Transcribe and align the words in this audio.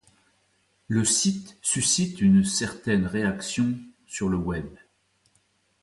Le 0.87 1.05
site 1.05 1.59
suscite 1.61 2.21
une 2.21 2.43
certaine 2.43 3.05
réaction 3.05 3.75
sur 4.07 4.29
le 4.29 4.37
web. 4.37 4.65